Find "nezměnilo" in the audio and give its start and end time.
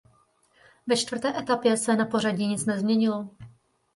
2.65-3.29